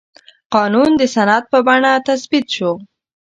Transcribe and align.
قانون 0.53 0.89
د 0.99 1.01
سند 1.15 1.43
په 1.51 1.59
بڼه 1.67 1.91
تثبیت 2.07 2.45
شو. 2.55 2.71